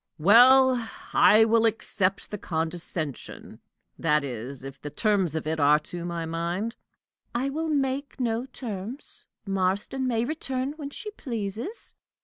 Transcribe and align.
"Well, 0.17 0.89
I 1.13 1.45
will 1.45 1.67
accept 1.67 2.31
the 2.31 2.39
condescension 2.39 3.59
that 3.99 4.23
is, 4.23 4.63
if 4.63 4.81
the 4.81 4.89
terms 4.89 5.35
of 5.35 5.45
it 5.45 5.59
are 5.59 5.77
to 5.77 6.03
my 6.05 6.25
mind." 6.25 6.75
"I 7.35 7.51
will 7.51 7.69
make 7.69 8.19
no 8.19 8.47
terms. 8.47 9.27
Marston 9.45 10.07
may 10.07 10.25
return 10.25 10.71
when 10.71 10.89
she 10.89 11.11
pleases." 11.11 11.93